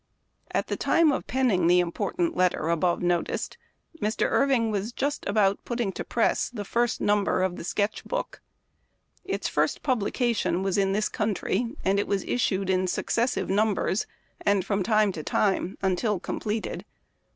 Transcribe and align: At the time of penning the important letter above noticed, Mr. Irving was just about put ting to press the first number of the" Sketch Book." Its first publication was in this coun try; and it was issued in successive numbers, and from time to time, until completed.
At 0.51 0.65
the 0.65 0.75
time 0.77 1.11
of 1.11 1.27
penning 1.27 1.67
the 1.67 1.79
important 1.79 2.35
letter 2.35 2.69
above 2.69 3.03
noticed, 3.03 3.59
Mr. 4.01 4.25
Irving 4.31 4.71
was 4.71 4.91
just 4.91 5.23
about 5.27 5.63
put 5.63 5.75
ting 5.75 5.91
to 5.91 6.03
press 6.03 6.49
the 6.49 6.65
first 6.65 7.01
number 7.01 7.43
of 7.43 7.55
the" 7.55 7.63
Sketch 7.63 8.03
Book." 8.03 8.41
Its 9.25 9.47
first 9.47 9.83
publication 9.83 10.63
was 10.63 10.75
in 10.75 10.93
this 10.93 11.07
coun 11.07 11.35
try; 11.35 11.65
and 11.85 11.99
it 11.99 12.07
was 12.07 12.23
issued 12.23 12.67
in 12.67 12.87
successive 12.87 13.47
numbers, 13.47 14.07
and 14.43 14.65
from 14.65 14.81
time 14.81 15.11
to 15.11 15.21
time, 15.21 15.77
until 15.83 16.19
completed. 16.19 16.83